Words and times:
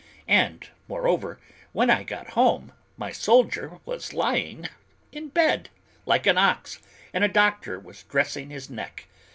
And 0.27 0.67
moreover, 0.87 1.39
when 1.73 1.91
I 1.91 2.01
got 2.01 2.31
home, 2.31 2.71
my 2.97 3.11
soldier 3.11 3.77
was 3.85 4.13
lying 4.13 4.67
in 5.11 5.27
bed, 5.27 5.69
like 6.07 6.25
an 6.25 6.39
ox, 6.39 6.79
and 7.13 7.23
a 7.23 7.27
doctor 7.27 7.79
was 7.79 8.01
dressing 8.01 8.49
his 8.49 8.67
neck! 8.67 9.05